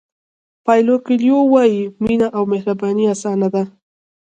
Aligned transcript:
پایلو 0.65 0.95
کویلو 1.05 1.37
وایي 1.53 1.81
مینه 2.03 2.27
او 2.35 2.43
مهرباني 2.53 3.05
اسانه 3.13 3.47
ده. 3.53 3.63